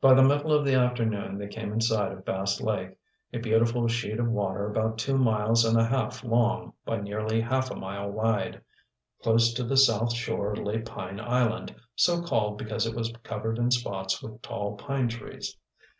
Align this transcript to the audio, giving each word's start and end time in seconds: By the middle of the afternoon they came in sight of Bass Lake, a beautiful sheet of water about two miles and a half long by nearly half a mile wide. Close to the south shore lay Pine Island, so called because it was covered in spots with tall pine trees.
By 0.00 0.14
the 0.14 0.22
middle 0.24 0.52
of 0.52 0.64
the 0.64 0.74
afternoon 0.74 1.38
they 1.38 1.46
came 1.46 1.72
in 1.72 1.80
sight 1.80 2.10
of 2.10 2.24
Bass 2.24 2.60
Lake, 2.60 2.98
a 3.32 3.38
beautiful 3.38 3.86
sheet 3.86 4.18
of 4.18 4.26
water 4.28 4.68
about 4.68 4.98
two 4.98 5.16
miles 5.16 5.64
and 5.64 5.78
a 5.78 5.84
half 5.86 6.24
long 6.24 6.72
by 6.84 6.98
nearly 7.00 7.40
half 7.40 7.70
a 7.70 7.76
mile 7.76 8.10
wide. 8.10 8.62
Close 9.22 9.52
to 9.54 9.62
the 9.62 9.76
south 9.76 10.12
shore 10.12 10.56
lay 10.56 10.80
Pine 10.82 11.20
Island, 11.20 11.72
so 11.94 12.20
called 12.20 12.58
because 12.58 12.84
it 12.84 12.96
was 12.96 13.12
covered 13.22 13.58
in 13.58 13.70
spots 13.70 14.20
with 14.20 14.42
tall 14.42 14.74
pine 14.74 15.06
trees. 15.06 15.56